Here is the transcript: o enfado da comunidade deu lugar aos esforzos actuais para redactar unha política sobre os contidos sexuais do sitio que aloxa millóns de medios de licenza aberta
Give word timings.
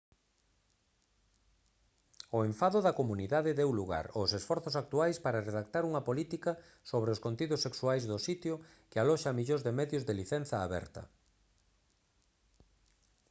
o 2.37 2.39
enfado 2.49 2.79
da 2.83 2.97
comunidade 2.99 3.57
deu 3.59 3.69
lugar 3.79 4.05
aos 4.09 4.31
esforzos 4.39 4.75
actuais 4.83 5.17
para 5.25 5.45
redactar 5.49 5.83
unha 5.89 6.05
política 6.09 6.51
sobre 6.91 7.09
os 7.13 7.21
contidos 7.25 7.63
sexuais 7.65 8.03
do 8.11 8.17
sitio 8.27 8.55
que 8.89 8.99
aloxa 9.03 9.37
millóns 9.37 9.61
de 9.65 9.71
medios 9.79 10.03
de 10.07 10.13
licenza 10.21 10.57
aberta 10.61 11.01